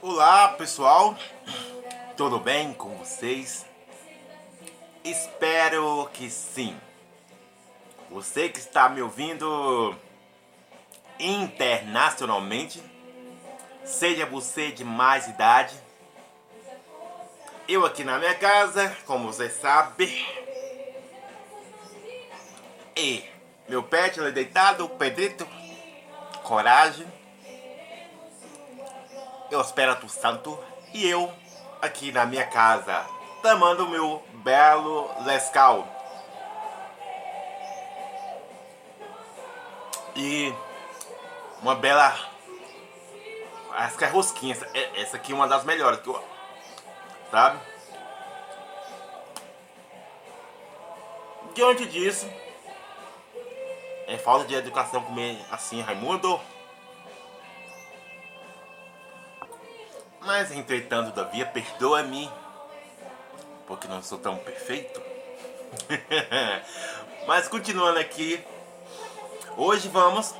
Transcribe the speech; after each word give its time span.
Olá 0.00 0.50
pessoal, 0.50 1.16
tudo 2.16 2.38
bem 2.38 2.72
com 2.72 2.96
vocês? 2.98 3.66
Espero 5.02 6.08
que 6.12 6.30
sim. 6.30 6.78
Você 8.08 8.48
que 8.48 8.60
está 8.60 8.88
me 8.88 9.02
ouvindo 9.02 9.96
internacionalmente, 11.18 12.80
seja 13.84 14.24
você 14.24 14.70
de 14.70 14.84
mais 14.84 15.26
idade, 15.26 15.74
eu 17.66 17.84
aqui 17.84 18.04
na 18.04 18.18
minha 18.20 18.36
casa, 18.36 18.96
como 19.04 19.32
você 19.32 19.50
sabe, 19.50 20.06
e 22.96 23.24
meu 23.68 23.82
pet 23.82 24.20
ele 24.20 24.28
é 24.28 24.32
deitado, 24.32 24.84
o 24.84 24.90
Pedrito, 24.90 25.44
coragem, 26.44 27.17
eu 29.50 29.60
Espírito 29.60 30.08
Santo 30.08 30.58
e 30.92 31.08
eu 31.08 31.32
aqui 31.80 32.12
na 32.12 32.26
minha 32.26 32.46
casa, 32.46 33.04
tomando 33.42 33.84
o 33.84 33.88
meu 33.88 34.22
belo 34.34 35.10
Lescal. 35.24 35.86
E 40.14 40.52
uma 41.62 41.74
bela. 41.76 42.16
Acho 43.72 43.96
que 43.96 44.04
é 44.04 44.08
rosquinha. 44.08 44.52
Essa, 44.52 44.66
é, 44.74 45.00
essa 45.00 45.16
aqui 45.16 45.32
é 45.32 45.34
uma 45.34 45.46
das 45.46 45.64
melhores. 45.64 46.00
Que 46.00 46.08
eu, 46.08 46.24
sabe? 47.30 47.60
Diante 51.54 51.86
disso, 51.86 52.28
é 54.08 54.18
falta 54.18 54.44
de 54.44 54.54
educação 54.54 55.02
comer 55.02 55.40
assim, 55.50 55.80
Raimundo. 55.80 56.40
Mas 60.28 60.52
entretanto, 60.52 61.10
Davi, 61.12 61.42
perdoa-me, 61.42 62.30
porque 63.66 63.88
não 63.88 64.02
sou 64.02 64.18
tão 64.18 64.36
perfeito. 64.36 65.00
Mas 67.26 67.48
continuando 67.48 67.98
aqui, 67.98 68.44
hoje 69.56 69.88
vamos 69.88 70.34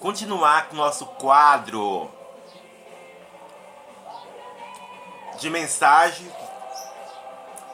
continuar 0.00 0.68
com 0.68 0.74
o 0.74 0.76
nosso 0.76 1.06
quadro 1.06 2.10
de 5.38 5.48
mensagem 5.48 6.30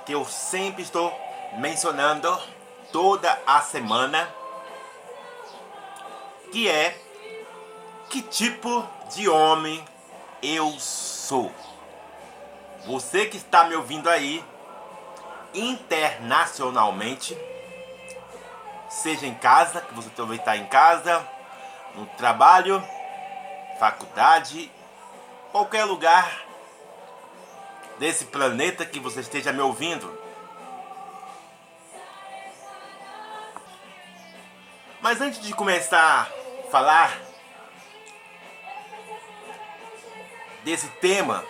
que 0.06 0.12
eu 0.12 0.24
sempre 0.24 0.84
estou 0.84 1.12
mencionando 1.54 2.40
toda 2.92 3.36
a 3.44 3.60
semana, 3.62 4.32
que 6.52 6.68
é 6.68 6.96
que 8.08 8.22
tipo 8.22 8.88
de 9.12 9.28
homem 9.28 9.84
eu 10.44 10.78
sou. 10.78 11.50
Você 12.86 13.24
que 13.26 13.38
está 13.38 13.64
me 13.64 13.74
ouvindo 13.74 14.10
aí 14.10 14.44
internacionalmente, 15.54 17.36
seja 18.90 19.26
em 19.26 19.34
casa, 19.34 19.80
que 19.80 19.94
você 19.94 20.10
também 20.10 20.36
está 20.36 20.56
em 20.56 20.66
casa, 20.66 21.26
no 21.94 22.04
trabalho, 22.18 22.84
faculdade, 23.78 24.70
qualquer 25.50 25.84
lugar 25.84 26.44
desse 27.98 28.26
planeta 28.26 28.84
que 28.84 29.00
você 29.00 29.20
esteja 29.20 29.52
me 29.52 29.60
ouvindo. 29.60 30.12
Mas 35.00 35.20
antes 35.20 35.40
de 35.40 35.54
começar 35.54 36.28
a 36.28 36.70
falar 36.70 37.23
desse 40.64 40.88
tema, 41.00 41.44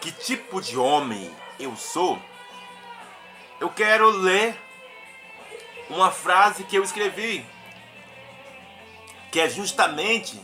que 0.00 0.12
tipo 0.12 0.60
de 0.60 0.78
homem 0.78 1.30
eu 1.58 1.76
sou, 1.76 2.18
eu 3.60 3.68
quero 3.68 4.08
ler 4.10 4.56
uma 5.90 6.10
frase 6.10 6.64
que 6.64 6.76
eu 6.76 6.82
escrevi, 6.82 7.44
que 9.32 9.40
é 9.40 9.48
justamente 9.48 10.40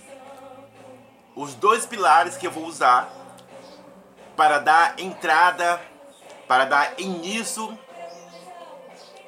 os 1.37 1.55
dois 1.55 1.87
pilares 1.87 2.37
que 2.37 2.47
eu 2.47 2.51
vou 2.51 2.67
usar 2.67 3.13
para 4.37 4.59
dar 4.59 4.99
entrada, 4.99 5.81
para 6.49 6.65
dar 6.65 7.01
início 7.01 7.79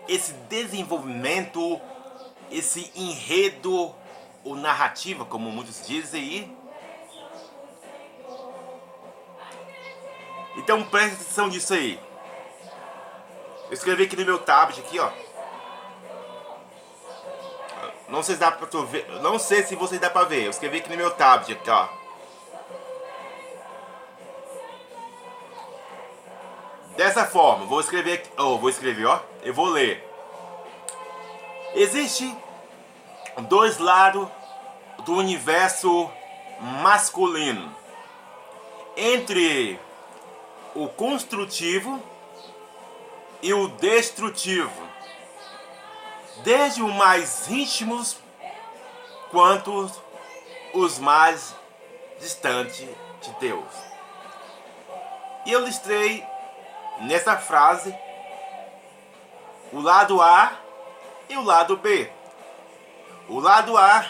esse 0.09 0.33
desenvolvimento 0.49 1.81
esse 2.51 2.91
enredo 2.95 3.95
ou 4.45 4.57
narrativa, 4.57 5.25
como 5.25 5.51
muitos 5.51 5.87
dizem 5.87 6.23
aí. 6.23 6.56
Então 10.57 10.83
preste 10.85 11.15
atenção 11.15 11.49
nisso 11.49 11.75
aí. 11.75 12.01
Eu 13.67 13.73
escrevi 13.73 14.05
aqui 14.05 14.17
no 14.17 14.25
meu 14.25 14.39
tablet 14.39 14.81
aqui, 14.81 14.99
ó. 14.99 15.11
Não 18.09 18.23
sei 18.23 18.37
se 18.37 18.41
dá 18.41 18.53
pra 18.53 18.67
tu 18.67 18.85
ver, 18.87 19.09
não 19.21 19.39
sei 19.39 19.65
se 19.65 19.75
vocês 19.75 20.01
dá 20.01 20.09
pra 20.09 20.25
ver. 20.25 20.45
Eu 20.45 20.51
escrevi 20.51 20.79
aqui 20.79 20.89
no 20.89 20.97
meu 20.97 21.11
tablet 21.11 21.53
aqui, 21.53 21.69
ó. 21.69 21.89
Dessa 26.97 27.27
forma, 27.27 27.67
vou 27.67 27.81
escrever 27.81 28.15
aqui, 28.15 28.31
oh, 28.39 28.59
vou 28.59 28.71
escrever, 28.71 29.07
ó. 29.07 29.21
Eu 29.43 29.53
vou 29.53 29.67
ler. 29.67 30.03
Existe 31.75 32.35
dois 33.49 33.79
lados 33.79 34.29
do 35.05 35.15
universo 35.15 36.11
masculino. 36.61 37.75
Entre 38.97 39.79
o 40.77 40.89
construtivo 40.89 42.03
e 43.43 43.53
o 43.55 43.69
destrutivo. 43.69 44.87
Desde 46.45 46.83
os 46.83 46.95
mais 46.95 47.49
íntimos 47.49 48.19
quanto 49.31 49.91
os 50.75 50.99
mais 50.99 51.55
distantes 52.21 52.87
de 53.23 53.31
Deus. 53.41 53.65
E 55.47 55.53
eu 55.53 55.65
listei 55.65 56.23
nessa 57.01 57.39
frase 57.39 57.97
o 59.73 59.81
lado 59.81 60.21
A 60.21 60.53
e 61.31 61.37
o 61.39 61.43
lado 61.43 61.79
B. 61.79 62.11
O 63.29 63.41
lado 63.41 63.79
A 63.79 64.07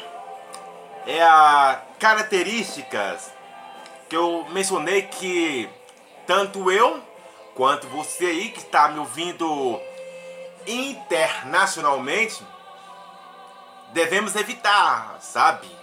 é 1.06 1.22
a 1.22 1.80
características 2.00 3.32
que 4.08 4.16
eu 4.16 4.44
mencionei 4.50 5.02
que 5.02 5.68
tanto 6.26 6.70
eu 6.70 7.02
quanto 7.54 7.86
você 7.88 8.26
aí 8.26 8.50
que 8.50 8.60
está 8.60 8.88
me 8.88 8.98
ouvindo 8.98 9.80
internacionalmente 10.66 12.44
devemos 13.92 14.34
evitar, 14.34 15.20
sabe? 15.20 15.74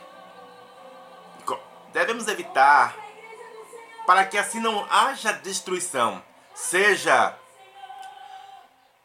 Devemos 1.92 2.28
evitar 2.28 2.96
para 4.06 4.26
que 4.26 4.38
assim 4.38 4.60
não 4.60 4.86
haja 4.90 5.32
destruição, 5.32 6.22
seja 6.54 7.36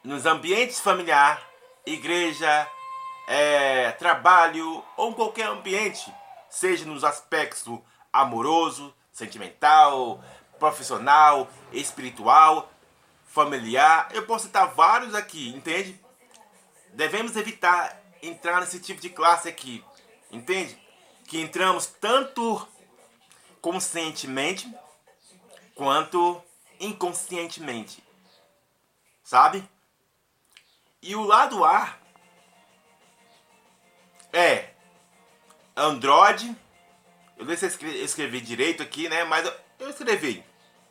nos 0.02 0.26
ambientes 0.26 0.80
familiares 0.80 1.48
igreja, 1.86 2.66
é, 3.26 3.92
trabalho 3.92 4.84
ou 4.96 5.14
qualquer 5.14 5.46
ambiente, 5.46 6.12
seja 6.48 6.84
nos 6.84 7.04
aspectos 7.04 7.78
amoroso, 8.12 8.94
sentimental, 9.12 10.22
profissional, 10.58 11.48
espiritual, 11.72 12.70
familiar. 13.26 14.08
Eu 14.12 14.26
posso 14.26 14.46
citar 14.46 14.74
vários 14.74 15.14
aqui, 15.14 15.50
entende? 15.50 15.98
Devemos 16.92 17.36
evitar 17.36 18.00
entrar 18.22 18.60
nesse 18.60 18.80
tipo 18.80 19.00
de 19.00 19.10
classe 19.10 19.48
aqui, 19.48 19.84
entende? 20.30 20.78
Que 21.26 21.40
entramos 21.40 21.86
tanto 21.86 22.66
conscientemente 23.60 24.72
quanto 25.74 26.42
inconscientemente, 26.80 28.02
sabe? 29.22 29.68
E 31.00 31.14
o 31.14 31.22
lado 31.22 31.64
A 31.64 31.96
é 34.32 34.70
Android. 35.76 36.56
Eu 37.36 37.44
não 37.44 37.56
sei 37.56 37.70
se 37.70 37.84
eu 37.84 38.04
escrevi 38.04 38.40
direito 38.40 38.82
aqui, 38.82 39.08
né? 39.08 39.24
Mas 39.24 39.46
eu, 39.78 39.90
escrevi. 39.90 40.44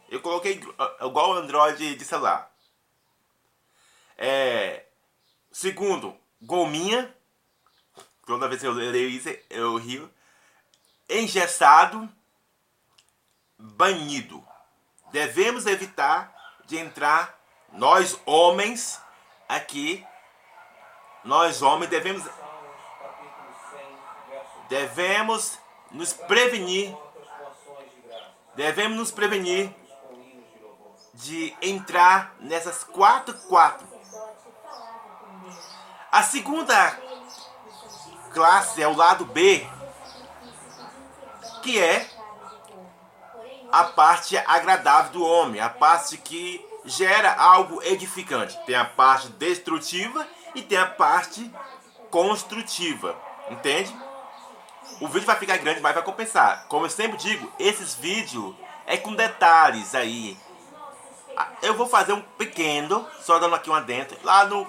Eu 0.09 0.21
coloquei 0.21 0.62
igual 1.01 1.33
Android 1.33 1.95
de 1.95 2.06
celular. 2.06 2.51
É, 4.18 4.86
segundo, 5.51 6.18
gominha. 6.42 7.13
Toda 8.25 8.48
vez 8.48 8.62
que 8.62 8.68
eu 8.68 8.74
leio 8.74 9.09
isso, 9.09 9.30
eu 9.50 9.75
rio. 9.77 10.12
Engessado, 11.09 12.09
banido. 13.57 14.45
Devemos 15.12 15.65
evitar 15.65 16.36
de 16.65 16.77
entrar, 16.77 17.39
nós 17.71 18.19
homens, 18.25 19.01
aqui 19.48 20.06
nós 21.24 21.62
homens 21.62 21.89
devemos 21.89 22.24
devemos 24.69 25.57
nos 25.92 26.13
prevenir 26.13 26.95
devemos 28.56 28.98
nos 28.98 29.12
prevenir 29.12 29.74
de 31.18 31.56
entrar 31.62 32.36
nessas 32.40 32.84
quatro 32.84 33.34
quatro. 33.50 33.88
A 36.12 36.22
segunda 36.22 36.98
classe 38.31 38.81
é 38.81 38.88
o 38.88 38.96
lado 38.96 39.25
B, 39.25 39.68
que 41.64 41.80
é 41.80 42.08
a 43.72 43.84
parte 43.84 44.38
agradável 44.38 45.12
do 45.14 45.25
homem, 45.25 45.60
a 45.60 45.69
parte 45.69 46.18
que 46.18 46.64
gera 46.86 47.34
algo 47.34 47.81
edificante. 47.81 48.58
Tem 48.66 48.75
a 48.75 48.86
parte 48.86 49.30
destrutiva 49.30 50.25
e 50.54 50.62
tem 50.62 50.78
a 50.78 50.86
parte 50.86 51.52
construtiva, 52.12 53.18
entende? 53.50 53.94
O 55.02 55.08
vídeo 55.08 55.25
vai 55.25 55.36
ficar 55.36 55.58
grande, 55.58 55.81
mas 55.81 55.96
vai 55.96 56.04
compensar. 56.04 56.66
Como 56.68 56.86
eu 56.86 56.90
sempre 56.92 57.18
digo, 57.18 57.52
esses 57.58 57.96
vídeos 57.96 58.56
é 58.86 58.98
com 58.98 59.16
detalhes 59.16 59.96
aí. 59.96 60.38
Eu 61.62 61.74
vou 61.74 61.88
fazer 61.88 62.13
um 62.13 62.21
pequeno, 62.21 63.06
só 63.21 63.39
dando 63.39 63.56
aqui 63.56 63.69
um 63.69 63.75
adentro, 63.75 64.18
lá 64.24 64.45
no 64.45 64.68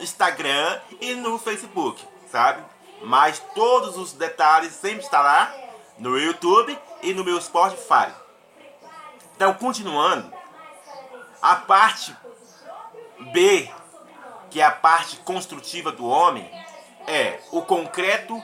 Instagram 0.00 0.80
e 1.00 1.14
no 1.14 1.38
Facebook, 1.38 2.02
sabe? 2.30 2.62
Mas 3.02 3.38
todos 3.54 3.96
os 3.96 4.12
detalhes 4.12 4.72
sempre 4.72 5.04
está 5.04 5.20
lá 5.20 5.54
no 5.98 6.18
YouTube 6.18 6.78
e 7.02 7.12
no 7.12 7.24
meu 7.24 7.40
Spotify. 7.40 8.12
Então, 9.36 9.52
continuando, 9.54 10.32
a 11.42 11.56
parte 11.56 12.16
B, 13.32 13.70
que 14.50 14.60
é 14.60 14.64
a 14.64 14.70
parte 14.70 15.16
construtiva 15.18 15.92
do 15.92 16.06
homem, 16.06 16.50
é 17.06 17.40
o 17.50 17.60
concreto, 17.62 18.42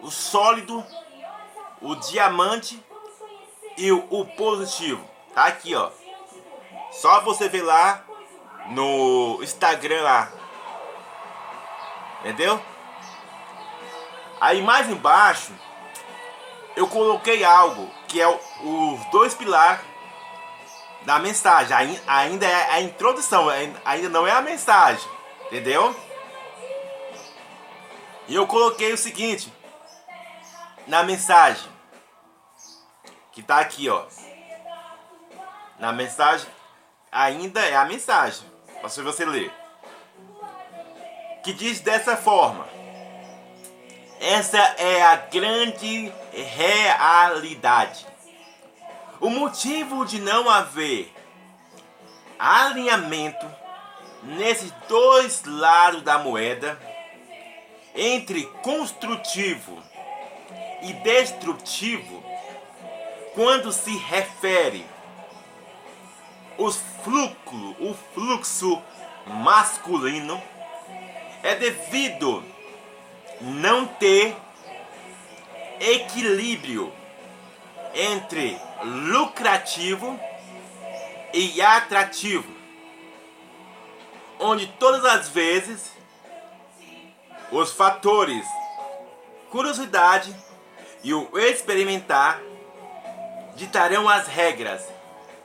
o 0.00 0.10
sólido, 0.10 0.84
o 1.82 1.94
diamante 1.96 2.82
e 3.76 3.92
o, 3.92 4.06
o 4.10 4.24
positivo. 4.24 5.04
Tá 5.34 5.46
aqui, 5.46 5.74
ó. 5.74 5.90
Só 7.00 7.20
você 7.20 7.48
ver 7.48 7.62
lá 7.62 8.02
no 8.66 9.40
Instagram 9.42 10.02
lá. 10.02 10.32
Entendeu? 12.20 12.60
Aí 14.40 14.62
mais 14.62 14.88
embaixo 14.88 15.52
eu 16.76 16.88
coloquei 16.88 17.44
algo 17.44 17.90
que 18.08 18.20
é 18.20 18.28
os 18.28 19.04
dois 19.10 19.34
pilares 19.34 19.84
da 21.02 21.18
mensagem. 21.18 22.00
Ainda 22.06 22.46
é 22.46 22.70
a 22.70 22.80
introdução, 22.80 23.48
ainda 23.84 24.08
não 24.08 24.26
é 24.26 24.32
a 24.32 24.40
mensagem. 24.40 25.06
Entendeu? 25.46 25.94
E 28.26 28.34
eu 28.34 28.46
coloquei 28.46 28.92
o 28.92 28.98
seguinte 28.98 29.52
na 30.86 31.02
mensagem 31.02 31.70
que 33.32 33.42
tá 33.42 33.58
aqui, 33.58 33.88
ó. 33.88 34.06
Na 35.78 35.92
mensagem 35.92 36.48
ainda 37.14 37.60
é 37.60 37.76
a 37.76 37.84
mensagem. 37.84 38.44
Para 38.80 38.88
você 38.88 39.24
ler. 39.24 39.50
Que 41.44 41.52
diz 41.52 41.80
dessa 41.80 42.16
forma: 42.16 42.66
essa 44.20 44.58
é 44.58 45.02
a 45.02 45.16
grande 45.16 46.12
realidade. 46.32 48.06
O 49.20 49.30
motivo 49.30 50.04
de 50.04 50.20
não 50.20 50.50
haver 50.50 51.14
alinhamento 52.38 53.46
nesses 54.22 54.70
dois 54.88 55.44
lados 55.44 56.02
da 56.02 56.18
moeda 56.18 56.78
entre 57.94 58.44
construtivo 58.62 59.82
e 60.82 60.92
destrutivo 60.94 62.22
quando 63.34 63.72
se 63.72 63.96
refere 63.96 64.84
fluxo, 66.72 67.76
o 67.80 67.94
fluxo 68.14 68.82
masculino 69.26 70.40
é 71.42 71.54
devido 71.54 72.42
não 73.40 73.86
ter 73.86 74.36
equilíbrio 75.80 76.92
entre 77.94 78.58
lucrativo 78.82 80.18
e 81.32 81.60
atrativo, 81.60 82.52
onde 84.38 84.66
todas 84.78 85.04
as 85.04 85.28
vezes 85.28 85.92
os 87.50 87.72
fatores 87.72 88.44
curiosidade 89.50 90.34
e 91.02 91.14
o 91.14 91.38
experimentar 91.38 92.40
ditarão 93.54 94.08
as 94.08 94.26
regras 94.26 94.93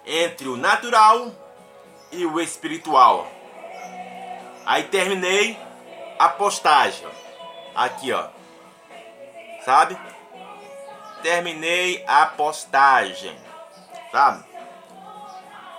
entre 0.10 0.48
o 0.48 0.58
natural 0.58 1.32
e 2.12 2.26
o 2.26 2.42
espiritual. 2.42 3.32
Aí 4.66 4.84
terminei 4.86 5.56
a 6.18 6.28
postagem. 6.28 7.08
Aqui, 7.76 8.12
ó. 8.12 8.28
Sabe? 9.64 9.96
Terminei 11.22 12.04
a 12.08 12.26
postagem. 12.26 13.38
Sabe? 14.12 14.44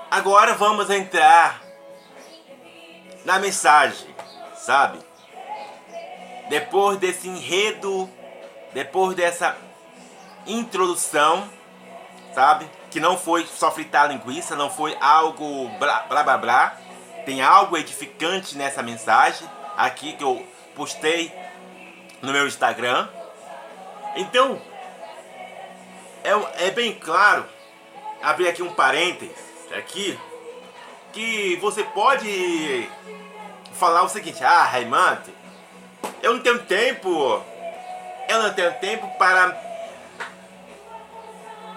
Agora 0.09 0.55
vamos 0.55 0.89
entrar 0.91 1.61
na 3.25 3.39
mensagem, 3.39 4.15
sabe? 4.55 4.99
Depois 6.49 6.99
desse 6.99 7.29
enredo, 7.29 8.09
depois 8.73 9.17
dessa 9.17 9.57
introdução, 10.47 11.49
sabe? 12.35 12.69
Que 12.91 12.99
não 12.99 13.17
foi 13.17 13.47
só 13.47 13.71
fritar 13.71 14.09
linguiça, 14.09 14.57
não 14.57 14.71
foi 14.71 14.97
algo 15.01 15.69
blá 15.79 16.01
blá 16.09 16.23
blá 16.23 16.39
blá. 16.39 16.77
Tem 17.25 17.43
algo 17.43 17.77
edificante 17.77 18.57
nessa 18.57 18.83
mensagem 18.83 19.49
aqui 19.77 20.15
que 20.15 20.25
eu 20.25 20.47
postei 20.75 21.33
no 22.21 22.33
meu 22.33 22.47
Instagram. 22.47 23.09
Então, 24.17 24.61
é, 26.25 26.67
é 26.67 26.71
bem 26.71 26.93
claro, 26.95 27.47
abrir 28.23 28.49
aqui 28.49 28.63
um 28.63 28.73
parênteses 28.73 29.37
aqui, 29.77 30.19
que 31.13 31.57
você 31.57 31.85
pode 31.85 32.89
falar 33.75 34.03
o 34.03 34.09
seguinte, 34.09 34.43
ah, 34.45 34.65
Raimundo, 34.65 35.33
eu 36.23 36.35
não 36.35 36.41
tenho 36.41 36.59
tempo, 36.65 37.43
eu 38.29 38.43
não 38.43 38.53
tenho 38.53 38.73
tempo 38.75 39.09
para 39.19 39.70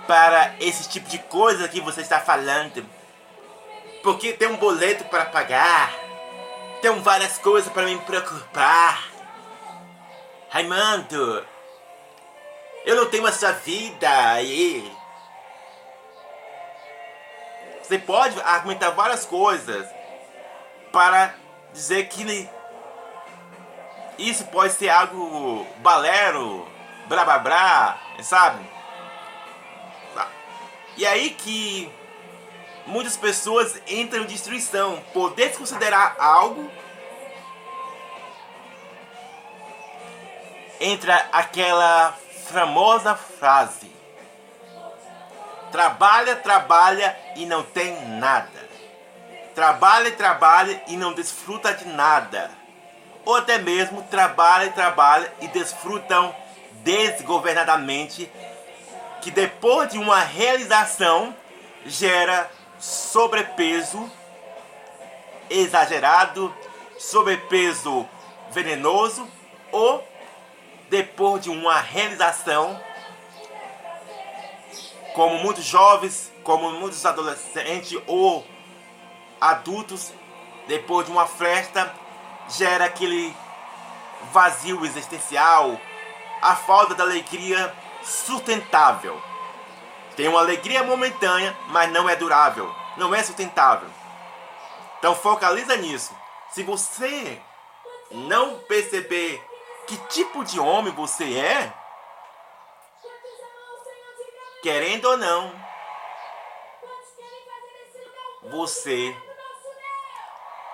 para 0.08 0.56
esse 0.60 0.90
tipo 0.90 1.10
de 1.10 1.20
coisa 1.20 1.68
que 1.68 1.82
você 1.82 2.02
está 2.02 2.20
falando. 2.20 2.86
Porque 4.02 4.34
tem 4.34 4.48
um 4.48 4.58
boleto 4.58 5.06
para 5.06 5.26
pagar, 5.26 5.94
tem 6.82 6.92
várias 7.00 7.38
coisas 7.38 7.72
para 7.72 7.84
me 7.84 7.98
preocupar. 8.00 9.08
Raimundo, 10.50 11.46
eu 12.86 12.96
não 12.96 13.06
tenho 13.06 13.26
essa 13.26 13.54
vida 13.54 14.10
aí. 14.34 14.92
Você 17.82 17.98
pode 17.98 18.40
argumentar 18.42 18.92
várias 18.92 19.26
coisas 19.26 19.88
para 20.92 21.34
dizer 21.74 22.08
que 22.08 22.50
isso 24.18 24.46
pode 24.46 24.74
ser 24.74 24.90
algo 24.90 25.66
balero, 25.78 26.68
blá 27.08 27.26
blá 27.26 27.40
blá, 27.40 28.02
sabe? 28.22 28.64
E 30.98 31.06
aí 31.06 31.32
que 31.32 31.92
muitas 32.86 33.18
pessoas 33.18 33.82
entram 33.88 34.24
em 34.24 34.28
destruição 34.28 35.02
por 35.14 35.34
desconsiderar 35.34 36.16
algo 36.20 36.70
entra 40.84 41.28
aquela 41.32 42.14
famosa 42.48 43.16
frase: 43.16 43.92
Trabalha, 45.72 46.36
trabalha 46.36 47.18
e 47.36 47.46
não 47.46 47.64
tem 47.64 48.00
nada. 48.18 48.64
Trabalha, 49.56 50.12
trabalha 50.12 50.82
e 50.88 50.98
não 50.98 51.14
desfruta 51.14 51.74
de 51.74 51.86
nada. 51.86 52.52
Ou 53.26 53.36
até 53.36 53.58
mesmo 53.58 54.04
trabalha, 54.04 54.72
trabalha 54.72 55.32
e 55.40 55.48
desfrutam 55.48 56.36
desgovernadamente, 56.84 58.30
que 59.24 59.32
depois 59.32 59.90
de 59.90 59.98
uma 59.98 60.20
realização 60.20 61.34
gera 61.86 62.52
sobrepeso 62.78 64.12
exagerado, 65.50 66.54
sobrepeso 67.00 68.06
venenoso 68.52 69.26
ou 69.72 70.06
depois 70.90 71.42
de 71.42 71.50
uma 71.50 71.80
realização, 71.80 72.78
como 75.16 75.38
muitos 75.38 75.64
jovens, 75.64 76.30
como 76.44 76.72
muitos 76.72 77.06
adolescentes 77.06 77.98
ou 78.06 78.46
adultos, 79.40 80.12
depois 80.68 81.06
de 81.06 81.14
uma 81.14 81.28
festa, 81.28 81.94
gera 82.50 82.86
aquele 82.86 83.34
vazio 84.34 84.86
existencial, 84.86 85.80
a 86.42 86.58
falta 86.58 86.94
da 86.94 87.04
alegria 87.06 87.74
sustentável. 88.04 89.22
Tem 90.16 90.28
uma 90.28 90.40
alegria 90.40 90.84
momentânea, 90.84 91.56
mas 91.70 91.92
não 91.92 92.08
é 92.08 92.16
durável, 92.16 92.74
não 92.98 93.14
é 93.14 93.24
sustentável. 93.24 93.90
Então 95.00 95.16
focaliza 95.16 95.76
nisso. 95.78 96.16
Se 96.52 96.64
você 96.64 97.42
não 98.12 98.60
perceber 98.60 99.44
que 99.88 99.98
tipo 100.08 100.44
de 100.46 100.60
homem 100.60 100.94
você 100.94 101.38
é, 101.38 101.74
querendo 104.62 105.06
ou 105.06 105.18
não, 105.18 105.54
você, 108.44 109.16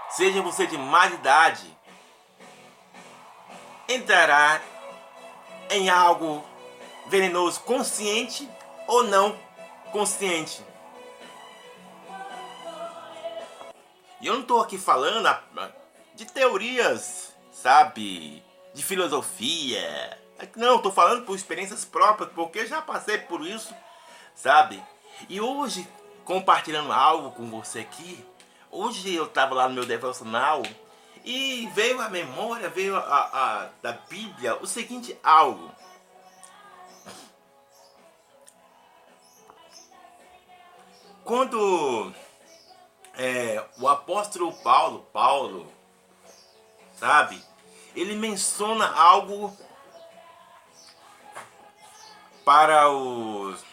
seja 0.10 0.42
você 0.42 0.68
de 0.68 0.78
mais 0.78 1.14
idade, 1.14 1.78
entrará 3.88 4.62
em 5.70 5.90
algo 5.90 6.44
venenoso 7.10 7.60
consciente 7.62 8.48
ou 8.88 9.04
não 9.04 9.38
consciente. 9.92 10.64
E 14.22 14.28
eu 14.28 14.34
não 14.34 14.42
estou 14.42 14.62
aqui 14.62 14.78
falando 14.78 15.28
de 16.14 16.26
teorias, 16.26 17.34
sabe? 17.52 18.44
De 18.74 18.84
filosofia. 18.84 20.18
Não, 20.56 20.76
estou 20.76 20.92
falando 20.92 21.26
por 21.26 21.36
experiências 21.36 21.84
próprias, 21.84 22.30
porque 22.34 22.66
já 22.66 22.82
passei 22.82 23.18
por 23.18 23.46
isso, 23.46 23.74
sabe? 24.36 24.82
E 25.28 25.42
hoje, 25.42 25.88
compartilhando 26.24 26.92
algo 26.92 27.32
com 27.32 27.50
você 27.50 27.80
aqui, 27.80 28.24
hoje 28.70 29.16
eu 29.16 29.26
estava 29.26 29.56
lá 29.56 29.68
no 29.68 29.76
meu 29.76 29.86
devocional 29.86 30.62
e 31.26 31.70
veio 31.74 32.00
a 32.02 32.10
memória, 32.10 32.70
veio 32.70 32.96
a, 32.96 33.02
a, 33.02 33.70
da 33.82 33.94
Bíblia 33.94 34.58
o 34.62 34.68
seguinte 34.68 35.18
algo. 35.24 35.72
Quando 41.30 42.12
é, 43.16 43.64
o 43.78 43.88
apóstolo 43.88 44.52
Paulo, 44.64 45.06
Paulo, 45.14 45.72
sabe, 46.98 47.40
ele 47.96 48.16
menciona 48.16 48.92
algo 48.92 49.56
para 52.44 52.90
os, 52.90 53.64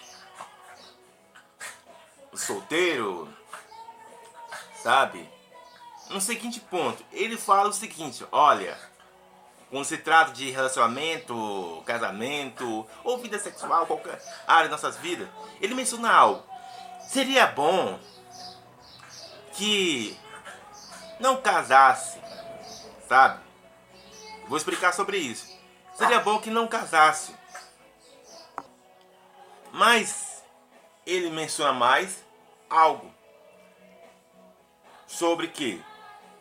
os 2.31 2.43
solteiros, 2.43 3.27
sabe? 4.83 5.27
No 6.11 6.21
seguinte 6.21 6.61
ponto, 6.61 7.03
ele 7.11 7.39
fala 7.39 7.71
o 7.71 7.73
seguinte: 7.73 8.23
olha, 8.31 8.79
quando 9.71 9.87
se 9.87 9.97
trata 9.97 10.33
de 10.33 10.51
relacionamento, 10.51 11.83
casamento 11.87 12.87
ou 13.03 13.17
vida 13.17 13.39
sexual, 13.39 13.87
qualquer 13.87 14.23
área 14.47 14.69
das 14.69 14.83
nossas 14.83 15.01
vidas, 15.01 15.27
ele 15.59 15.75
menciona 15.75 16.13
algo. 16.13 16.56
Seria 17.07 17.47
bom 17.47 17.99
que 19.53 20.19
não 21.19 21.41
casasse, 21.41 22.21
sabe? 23.09 23.43
Vou 24.49 24.57
explicar 24.57 24.93
sobre 24.93 25.17
isso. 25.17 25.57
Seria 25.95 26.21
bom 26.21 26.39
que 26.39 26.51
não 26.51 26.69
casasse. 26.69 27.35
Mas 29.73 30.43
ele 31.07 31.31
menciona 31.31 31.73
mais 31.73 32.25
algo 32.69 33.15
sobre 35.07 35.49
que 35.49 35.83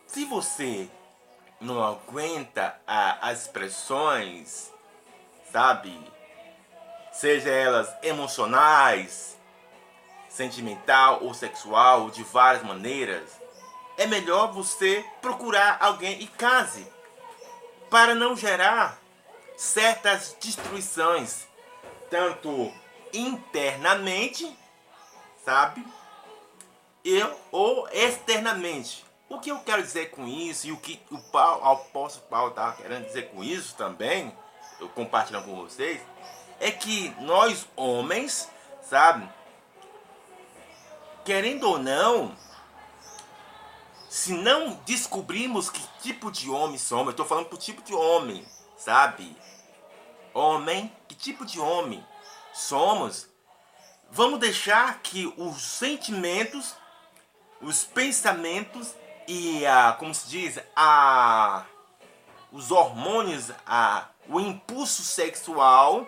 se 0.08 0.26
você 0.26 0.90
não 1.60 1.84
aguenta 1.84 2.80
a, 2.86 3.30
as 3.30 3.44
expressões, 3.44 4.72
sabe? 5.52 5.98
Seja 7.12 7.50
elas 7.50 7.94
emocionais, 8.04 9.38
sentimental 10.36 11.24
ou 11.24 11.34
sexual 11.34 12.10
de 12.10 12.24
várias 12.24 12.64
maneiras, 12.64 13.40
é 13.98 14.06
melhor 14.06 14.52
você 14.52 15.06
procurar 15.22 15.78
alguém 15.80 16.22
e 16.22 16.28
case 16.28 16.86
para 17.90 18.14
não 18.14 18.36
gerar 18.36 19.00
certas 19.56 20.36
destruições, 20.40 21.48
tanto 22.10 22.72
internamente, 23.14 24.54
sabe? 25.46 25.86
E, 27.04 27.24
ou 27.52 27.88
externamente. 27.90 29.06
O 29.30 29.40
que 29.40 29.50
eu 29.50 29.60
quero 29.60 29.82
dizer 29.82 30.12
com 30.12 30.28
isso 30.28 30.68
e 30.68 30.72
o 30.72 30.78
que 30.78 31.02
o 31.10 31.18
Paulo, 31.18 31.64
o 31.64 31.72
apóstolo 31.72 32.28
Paulo 32.30 32.50
está 32.50 32.74
querendo 32.74 33.06
dizer 33.06 33.30
com 33.30 33.44
isso 33.44 33.76
também, 33.76 34.36
eu 34.80 34.90
compartilhando 34.90 35.46
com 35.46 35.56
vocês, 35.56 36.02
é 36.60 36.70
que 36.72 37.10
nós 37.22 37.66
homens, 37.76 38.50
sabe? 38.82 39.28
Querendo 41.26 41.68
ou 41.68 41.80
não, 41.80 42.38
se 44.08 44.32
não 44.32 44.76
descobrimos 44.86 45.70
que 45.70 45.82
tipo 46.02 46.32
de 46.32 46.50
homem 46.50 46.78
somos, 46.78 47.08
eu 47.08 47.12
estou 47.12 47.26
falando 47.26 47.48
por 47.48 47.58
tipo 47.58 47.82
de 47.82 47.94
homem, 47.94 48.46
sabe? 48.78 49.36
Homem, 50.34 50.96
que 51.08 51.16
tipo 51.16 51.44
de 51.44 51.60
homem 51.60 52.06
somos, 52.54 53.28
vamos 54.12 54.40
deixar 54.40 55.00
que 55.02 55.34
os 55.36 55.62
sentimentos, 55.62 56.76
os 57.60 57.84
pensamentos 57.84 58.94
e 59.28 59.66
a, 59.66 59.94
como 59.94 60.14
se 60.14 60.30
diz, 60.30 60.60
a 60.76 61.66
os 62.52 62.72
hormônios, 62.72 63.52
a, 63.66 64.08
o 64.30 64.40
impulso 64.40 65.04
sexual 65.04 66.08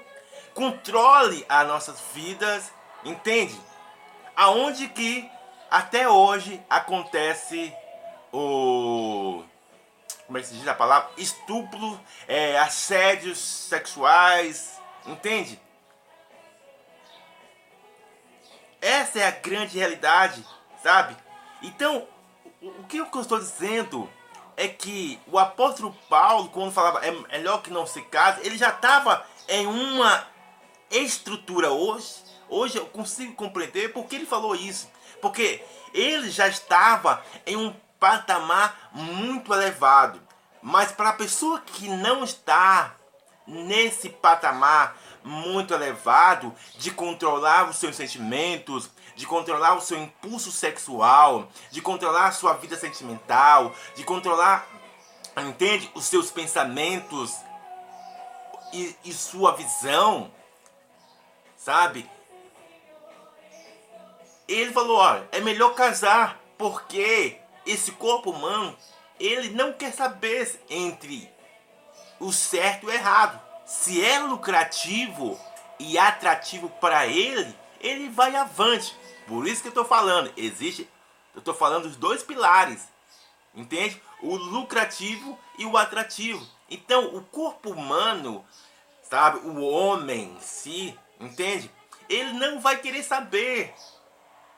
controle 0.54 1.46
as 1.50 1.68
nossas 1.68 2.00
vidas, 2.14 2.72
entende? 3.04 3.60
Aonde 4.38 4.88
que 4.88 5.30
até 5.70 6.08
hoje 6.08 6.64
acontece 6.70 7.74
o 8.32 9.44
como 10.28 10.38
é 10.38 10.42
que 10.42 10.48
se 10.48 10.56
diz 10.56 10.68
a 10.68 10.74
palavra? 10.74 11.10
Estupro, 11.18 12.00
é, 12.28 12.60
assédios 12.60 13.40
sexuais, 13.40 14.78
entende? 15.06 15.60
Essa 18.82 19.20
é 19.20 19.28
a 19.28 19.32
grande 19.32 19.78
realidade, 19.78 20.46
sabe? 20.84 21.16
Então, 21.62 22.06
o 22.62 22.84
que 22.84 22.98
eu 22.98 23.22
estou 23.22 23.40
dizendo 23.40 24.10
é 24.58 24.68
que 24.68 25.18
o 25.28 25.40
apóstolo 25.40 25.96
Paulo, 26.10 26.50
quando 26.50 26.74
falava 26.74 27.06
é 27.06 27.12
melhor 27.12 27.62
que 27.62 27.72
não 27.72 27.88
se 27.88 28.02
case, 28.02 28.46
ele 28.46 28.58
já 28.58 28.70
estava 28.70 29.26
em 29.48 29.66
uma 29.66 30.28
estrutura 30.92 31.72
hoje 31.72 32.27
Hoje 32.50 32.78
eu 32.78 32.86
consigo 32.86 33.34
compreender 33.34 33.94
por 33.94 34.06
que 34.06 34.16
ele 34.16 34.26
falou 34.26 34.56
isso. 34.56 34.90
Porque 35.22 35.64
ele 35.94 36.30
já 36.30 36.48
estava 36.48 37.24
em 37.46 37.56
um 37.56 37.74
patamar 38.00 38.90
muito 38.94 39.54
elevado. 39.54 40.22
Mas 40.62 40.92
para 40.92 41.10
a 41.10 41.14
pessoa 41.14 41.62
que 41.62 41.88
não 41.88 42.24
está 42.24 42.96
nesse 43.46 44.10
patamar 44.10 44.98
muito 45.24 45.74
elevado 45.74 46.54
de 46.78 46.92
controlar 46.92 47.70
os 47.70 47.78
seus 47.78 47.96
sentimentos, 47.96 48.90
de 49.16 49.26
controlar 49.26 49.76
o 49.76 49.82
seu 49.82 49.98
impulso 49.98 50.52
sexual, 50.52 51.50
de 51.72 51.82
controlar 51.82 52.28
a 52.28 52.32
sua 52.32 52.54
vida 52.54 52.78
sentimental, 52.78 53.74
de 53.96 54.04
controlar, 54.04 54.68
entende, 55.38 55.90
os 55.94 56.06
seus 56.06 56.30
pensamentos 56.30 57.36
e, 58.74 58.96
e 59.04 59.14
sua 59.14 59.54
visão, 59.54 60.32
sabe? 61.56 62.10
Ele 64.48 64.72
falou, 64.72 64.98
olha, 64.98 65.28
é 65.32 65.40
melhor 65.40 65.76
casar, 65.76 66.40
porque 66.58 67.38
esse 67.66 67.92
corpo 67.92 68.32
humano, 68.32 68.76
ele 69.20 69.50
não 69.50 69.74
quer 69.74 69.94
saber 69.94 70.64
entre 70.70 71.30
o 72.20 72.32
certo 72.32 72.84
e 72.84 72.88
o 72.88 72.92
errado. 72.92 73.40
Se 73.66 74.04
é 74.04 74.20
lucrativo 74.20 75.40
e 75.78 75.98
atrativo 75.98 76.70
para 76.82 77.06
ele, 77.06 77.54
ele 77.82 78.10
vai 78.10 78.36
avante. 78.36 78.96
Por 79.28 79.46
isso 79.46 79.62
que 79.62 79.68
eu 79.68 79.72
estou 79.72 79.86
falando, 79.86 80.32
existe, 80.38 80.90
eu 81.36 81.40
estou 81.40 81.54
falando 81.54 81.84
dos 81.84 81.98
dois 81.98 82.24
pilares, 82.24 82.88
entende? 83.54 84.02
O 84.22 84.36
lucrativo 84.36 85.38
e 85.58 85.66
o 85.66 85.76
atrativo. 85.78 86.46
Então, 86.70 87.16
o 87.16 87.22
corpo 87.22 87.72
humano, 87.72 88.46
sabe, 89.04 89.40
o 89.40 89.62
homem 89.62 90.36
em 90.36 90.40
si, 90.40 90.98
entende? 91.20 91.70
Ele 92.10 92.32
não 92.34 92.62
vai 92.62 92.78
querer 92.78 93.04
saber 93.04 93.74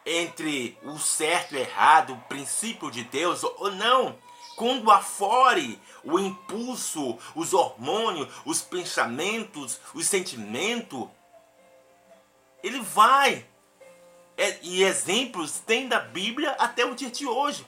entre 0.09 0.75
o 0.81 0.97
certo 0.97 1.53
e 1.53 1.57
o 1.57 1.59
errado, 1.59 2.13
o 2.13 2.21
princípio 2.21 2.89
de 2.89 3.03
Deus 3.03 3.43
ou 3.43 3.71
não. 3.71 4.17
Quando 4.55 4.91
afore 4.91 5.79
o 6.03 6.17
impulso, 6.19 7.17
os 7.35 7.53
hormônios, 7.53 8.27
os 8.43 8.61
pensamentos, 8.61 9.79
os 9.93 10.07
sentimentos, 10.07 11.07
ele 12.63 12.81
vai. 12.81 13.45
É, 14.35 14.57
e 14.61 14.83
exemplos 14.83 15.59
tem 15.59 15.87
da 15.87 15.99
Bíblia 15.99 16.51
até 16.51 16.83
o 16.85 16.95
dia 16.95 17.11
de 17.11 17.27
hoje. 17.27 17.65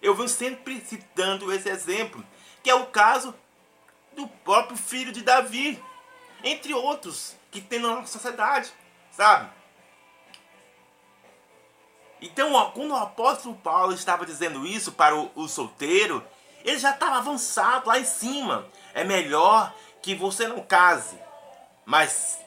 Eu 0.00 0.14
venho 0.14 0.28
sempre 0.28 0.80
citando 0.80 1.52
esse 1.52 1.68
exemplo, 1.68 2.24
que 2.62 2.70
é 2.70 2.74
o 2.74 2.86
caso 2.86 3.34
do 4.16 4.26
próprio 4.26 4.76
filho 4.76 5.12
de 5.12 5.22
Davi, 5.22 5.82
entre 6.42 6.72
outros 6.74 7.36
que 7.50 7.60
tem 7.60 7.78
na 7.78 7.96
nossa 7.96 8.12
sociedade, 8.12 8.72
sabe? 9.10 9.50
Então, 12.22 12.70
quando 12.70 12.92
o 12.92 12.96
apóstolo 12.96 13.56
Paulo 13.56 13.92
estava 13.92 14.24
dizendo 14.24 14.64
isso 14.64 14.92
para 14.92 15.12
o 15.12 15.48
solteiro, 15.48 16.24
ele 16.64 16.78
já 16.78 16.90
estava 16.90 17.16
avançado 17.16 17.88
lá 17.88 17.98
em 17.98 18.04
cima. 18.04 18.64
É 18.94 19.02
melhor 19.02 19.74
que 20.00 20.14
você 20.14 20.46
não 20.46 20.60
case. 20.60 21.18
Mas 21.84 22.38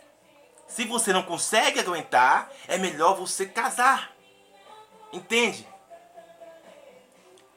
se 0.66 0.86
você 0.86 1.12
não 1.12 1.24
consegue 1.24 1.78
aguentar, 1.78 2.50
é 2.70 2.78
melhor 2.78 3.18
você 3.18 3.46
casar. 3.46 4.16
Entende? 5.12 5.68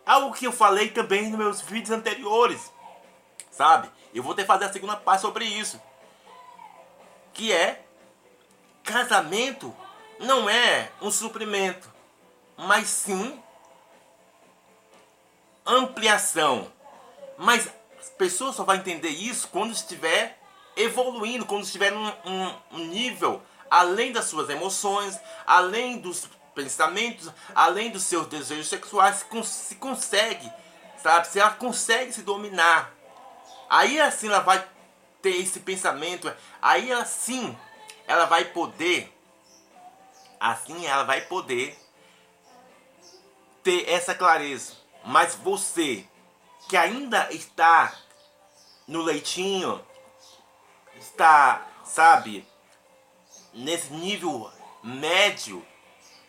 Algo 0.04 0.34
que 0.34 0.44
eu 0.44 0.52
falei 0.52 0.90
também 0.90 1.28
nos 1.28 1.38
meus 1.38 1.60
vídeos 1.60 1.96
anteriores. 1.96 2.72
Sabe? 3.52 3.88
Eu 4.12 4.24
vou 4.24 4.34
ter 4.34 4.42
que 4.42 4.48
fazer 4.48 4.64
a 4.64 4.72
segunda 4.72 4.96
parte 4.96 5.20
sobre 5.20 5.44
isso. 5.44 5.80
Que 7.32 7.52
é 7.52 7.84
casamento 8.82 9.72
não 10.18 10.50
é 10.50 10.90
um 11.00 11.12
suprimento, 11.12 11.88
mas 12.58 12.88
sim 12.88 13.40
ampliação. 15.64 16.70
Mas 17.38 17.68
as 17.98 18.10
pessoas 18.10 18.56
só 18.56 18.64
vão 18.64 18.74
entender 18.74 19.10
isso 19.10 19.48
quando 19.48 19.72
estiver 19.72 20.38
evoluindo, 20.76 21.46
quando 21.46 21.64
estiver 21.64 21.92
num 21.92 22.12
um, 22.24 22.54
um 22.72 22.78
nível 22.78 23.42
além 23.70 24.12
das 24.12 24.24
suas 24.26 24.48
emoções, 24.48 25.18
além 25.46 25.98
dos 25.98 26.28
pensamentos, 26.54 27.30
além 27.54 27.90
dos 27.90 28.04
seus 28.04 28.26
desejos 28.26 28.68
sexuais, 28.68 29.24
se 29.44 29.74
consegue, 29.76 30.50
sabe? 31.02 31.28
Se 31.28 31.38
ela 31.38 31.50
consegue 31.50 32.12
se 32.12 32.22
dominar. 32.22 32.92
Aí 33.68 34.00
assim 34.00 34.28
ela 34.28 34.40
vai 34.40 34.66
ter 35.20 35.36
esse 35.36 35.60
pensamento, 35.60 36.32
aí 36.60 36.90
assim 36.90 37.56
ela 38.06 38.24
vai 38.24 38.46
poder, 38.46 39.14
assim 40.40 40.86
ela 40.86 41.04
vai 41.04 41.20
poder 41.22 41.78
ter 43.68 43.86
essa 43.86 44.14
clareza. 44.14 44.72
Mas 45.04 45.34
você 45.34 46.06
que 46.70 46.76
ainda 46.76 47.30
está 47.30 47.94
no 48.86 49.02
leitinho, 49.02 49.84
está, 50.98 51.66
sabe, 51.84 52.46
nesse 53.52 53.92
nível 53.92 54.50
médio, 54.82 55.62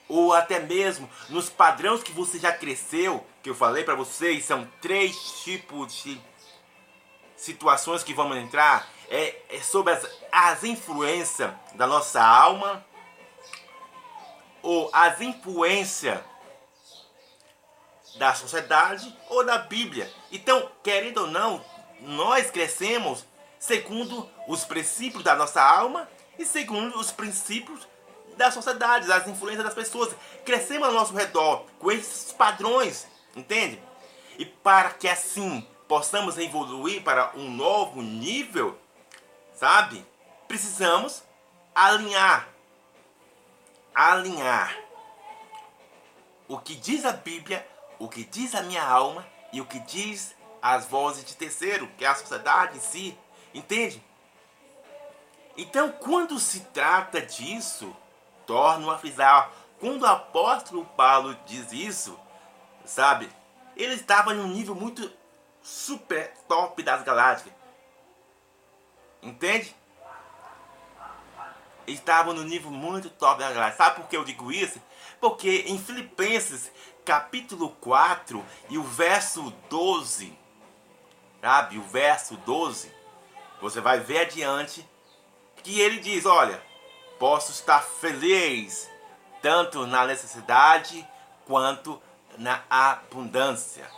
ou 0.09 0.33
até 0.33 0.59
mesmo 0.59 1.09
nos 1.29 1.49
padrões 1.49 2.03
que 2.03 2.11
você 2.11 2.37
já 2.37 2.51
cresceu, 2.51 3.25
que 3.41 3.49
eu 3.49 3.55
falei 3.55 3.85
para 3.85 3.95
vocês, 3.95 4.43
são 4.43 4.69
três 4.81 5.41
tipos 5.41 5.93
de 6.03 6.21
situações 7.37 8.03
que 8.03 8.13
vamos 8.13 8.35
entrar. 8.35 8.85
É, 9.09 9.41
é 9.49 9.61
sobre 9.61 9.93
as, 9.93 10.05
as 10.29 10.63
influências 10.65 11.53
da 11.75 11.87
nossa 11.87 12.21
alma, 12.21 12.85
ou 14.61 14.89
as 14.91 15.21
influências 15.21 16.19
da 18.17 18.33
sociedade 18.33 19.15
ou 19.29 19.45
da 19.45 19.57
Bíblia. 19.57 20.11
Então, 20.31 20.69
querendo 20.83 21.21
ou 21.21 21.27
não, 21.27 21.63
nós 22.01 22.49
crescemos 22.49 23.25
segundo 23.59 24.29
os 24.47 24.63
princípios 24.63 25.23
da 25.23 25.35
nossa 25.35 25.61
alma 25.61 26.09
e 26.37 26.45
segundo 26.45 26.97
os 26.97 27.11
princípios 27.11 27.87
da 28.37 28.49
sociedade, 28.51 29.07
das 29.07 29.27
influências 29.27 29.65
das 29.65 29.73
pessoas. 29.73 30.15
Crescemos 30.45 30.87
ao 30.87 30.93
nosso 30.93 31.13
redor 31.13 31.65
com 31.77 31.91
esses 31.91 32.31
padrões, 32.31 33.05
entende? 33.35 33.81
E 34.37 34.45
para 34.45 34.91
que 34.91 35.07
assim 35.07 35.67
possamos 35.87 36.37
evoluir 36.37 37.03
para 37.03 37.31
um 37.35 37.49
novo 37.49 38.01
nível, 38.01 38.79
sabe? 39.53 40.05
Precisamos 40.47 41.21
alinhar. 41.75 42.47
Alinhar 43.93 44.89
o 46.49 46.57
que 46.57 46.75
diz 46.75 47.05
a 47.05 47.13
Bíblia 47.13 47.65
o 47.99 48.07
que 48.07 48.23
diz 48.23 48.55
a 48.55 48.63
minha 48.63 48.83
alma 48.83 49.27
e 49.51 49.61
o 49.61 49.65
que 49.65 49.79
diz 49.79 50.35
as 50.61 50.85
vozes 50.85 51.23
de 51.25 51.35
terceiro, 51.35 51.87
que 51.97 52.05
é 52.05 52.07
a 52.07 52.15
sociedade 52.15 52.77
em 52.77 52.81
si. 52.81 53.17
Entende? 53.53 54.03
Então, 55.57 55.91
quando 55.91 56.39
se 56.39 56.61
trata 56.61 57.21
disso, 57.21 57.93
torno 58.45 58.89
a 58.89 58.97
frisar, 58.97 59.51
quando 59.79 60.03
o 60.03 60.07
apóstolo 60.07 60.85
Paulo 60.85 61.37
diz 61.45 61.71
isso, 61.71 62.17
sabe? 62.85 63.29
Ele 63.75 63.93
estava 63.93 64.33
em 64.33 64.39
um 64.39 64.47
nível 64.47 64.75
muito 64.75 65.11
super 65.61 66.33
top 66.47 66.81
das 66.83 67.03
galácticas. 67.03 67.53
Entende? 69.21 69.75
Estava 71.85 72.33
no 72.33 72.43
nível 72.43 72.71
muito 72.71 73.09
top 73.09 73.39
das 73.39 73.53
galácticas. 73.53 73.85
Sabe 73.85 74.01
por 74.01 74.07
que 74.07 74.15
eu 74.15 74.23
digo 74.23 74.51
isso? 74.51 74.81
Porque 75.19 75.65
em 75.67 75.77
Filipenses 75.77 76.71
capítulo 77.09 77.69
4 77.81 78.45
e 78.69 78.77
o 78.77 78.83
verso 78.83 79.51
12, 79.67 80.31
sabe? 81.41 81.79
O 81.79 81.81
verso 81.81 82.37
12, 82.37 82.93
você 83.59 83.81
vai 83.81 83.99
ver 83.99 84.19
adiante 84.19 84.87
que 85.63 85.81
ele 85.81 85.99
diz: 85.99 86.27
Olha, 86.27 86.61
posso 87.17 87.51
estar 87.51 87.81
feliz 87.81 88.87
tanto 89.41 89.87
na 89.87 90.05
necessidade 90.05 91.03
quanto 91.47 91.99
na 92.37 92.61
abundância. 92.69 93.89